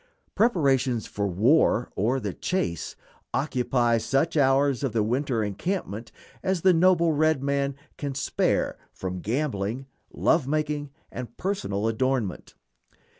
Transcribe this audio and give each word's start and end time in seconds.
Preparations 0.33 1.05
for 1.05 1.27
war 1.27 1.91
or 1.95 2.19
the 2.19 2.33
chase 2.33 2.95
occupy 3.35 3.99
such 3.99 4.35
hours 4.35 4.83
of 4.83 4.93
the 4.93 5.03
winter 5.03 5.43
encampment 5.43 6.11
as 6.41 6.61
the 6.61 6.73
noble 6.73 7.13
red 7.13 7.43
man 7.43 7.75
can 7.99 8.15
spare 8.15 8.79
from 8.91 9.19
gambling, 9.21 9.85
love 10.11 10.47
making, 10.47 10.89
and 11.11 11.37
personal 11.37 11.87
adornment. 11.87 12.55